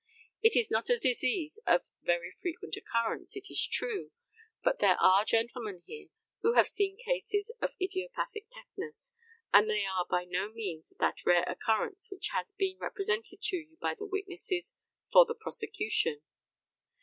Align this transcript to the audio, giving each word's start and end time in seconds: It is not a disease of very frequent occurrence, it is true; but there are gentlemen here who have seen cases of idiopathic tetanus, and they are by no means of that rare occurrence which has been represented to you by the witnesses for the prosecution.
It 0.41 0.55
is 0.55 0.71
not 0.71 0.89
a 0.89 0.97
disease 0.97 1.59
of 1.67 1.83
very 2.01 2.31
frequent 2.31 2.75
occurrence, 2.75 3.35
it 3.35 3.51
is 3.51 3.67
true; 3.67 4.09
but 4.63 4.79
there 4.79 4.99
are 4.99 5.23
gentlemen 5.23 5.83
here 5.85 6.07
who 6.41 6.53
have 6.53 6.65
seen 6.67 6.97
cases 7.05 7.51
of 7.61 7.75
idiopathic 7.79 8.47
tetanus, 8.49 9.13
and 9.53 9.69
they 9.69 9.85
are 9.85 10.07
by 10.09 10.25
no 10.25 10.49
means 10.51 10.91
of 10.91 10.97
that 10.97 11.23
rare 11.23 11.43
occurrence 11.43 12.09
which 12.09 12.29
has 12.33 12.51
been 12.57 12.79
represented 12.79 13.43
to 13.43 13.57
you 13.57 13.77
by 13.79 13.93
the 13.93 14.07
witnesses 14.07 14.73
for 15.11 15.23
the 15.23 15.35
prosecution. 15.35 16.23